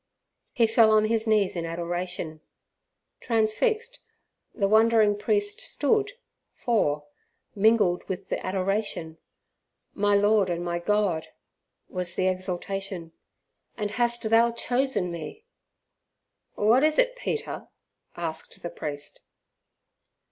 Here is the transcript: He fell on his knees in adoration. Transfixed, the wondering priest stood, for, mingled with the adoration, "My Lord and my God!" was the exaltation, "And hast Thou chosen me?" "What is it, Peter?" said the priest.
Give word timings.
He 0.51 0.65
fell 0.65 0.89
on 0.89 1.05
his 1.05 1.27
knees 1.27 1.55
in 1.55 1.63
adoration. 1.63 2.41
Transfixed, 3.19 3.99
the 4.51 4.67
wondering 4.67 5.15
priest 5.15 5.61
stood, 5.61 6.13
for, 6.55 7.05
mingled 7.53 8.09
with 8.09 8.27
the 8.29 8.43
adoration, 8.43 9.19
"My 9.93 10.15
Lord 10.15 10.49
and 10.49 10.65
my 10.65 10.79
God!" 10.79 11.27
was 11.87 12.15
the 12.15 12.27
exaltation, 12.27 13.11
"And 13.77 13.91
hast 13.91 14.27
Thou 14.27 14.53
chosen 14.53 15.11
me?" 15.11 15.45
"What 16.55 16.83
is 16.83 16.97
it, 16.97 17.15
Peter?" 17.15 17.67
said 18.15 18.63
the 18.63 18.71
priest. 18.71 19.21